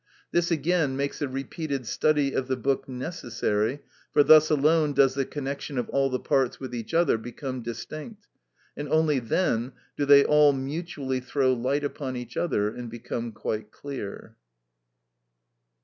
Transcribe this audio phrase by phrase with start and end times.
[0.31, 3.81] This again makes a repeated study of the book necessary,
[4.11, 8.25] for thus alone does the connection of all the parts with each other become distinct,
[8.75, 13.69] and only then do they all mutually throw light upon each other and become quite
[13.71, 14.35] clear.